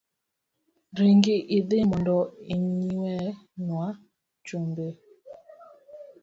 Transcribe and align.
Ringi 0.97 1.35
idhi 1.57 1.77
mondo 1.89 2.17
inyiewna 2.53 3.87
chumbi. 4.45 4.87